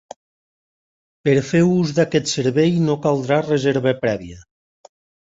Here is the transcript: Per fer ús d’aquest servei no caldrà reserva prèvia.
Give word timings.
Per 1.29 1.35
fer 1.51 1.61
ús 1.75 1.93
d’aquest 1.99 2.33
servei 2.33 2.75
no 2.89 2.99
caldrà 3.07 3.41
reserva 3.53 3.99
prèvia. 4.05 4.45